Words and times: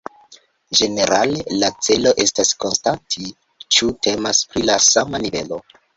Ĝenerale 0.77 1.43
la 1.63 1.69
celo 1.87 2.13
estas 2.25 2.53
konstati 2.65 3.29
ĉu 3.77 3.91
temas 4.09 4.41
pri 4.55 4.65
la 4.71 4.79
sama 4.87 5.21
nivelo. 5.29 5.61